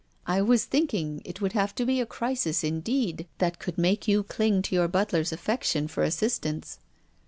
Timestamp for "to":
1.75-1.85, 4.63-4.73